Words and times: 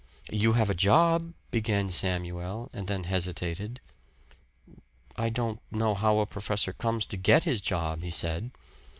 "You 0.31 0.53
have 0.53 0.71
a 0.71 0.73
job" 0.73 1.31
began 1.51 1.87
Samuel 1.89 2.71
and 2.73 2.87
then 2.87 3.03
hesitated. 3.03 3.79
"I 5.15 5.29
don't 5.29 5.59
know 5.69 5.93
how 5.93 6.17
a 6.17 6.25
professor 6.25 6.73
comes 6.73 7.05
to 7.05 7.17
get 7.17 7.43
his 7.43 7.61
job," 7.61 8.01
he 8.01 8.09
said. 8.09 8.49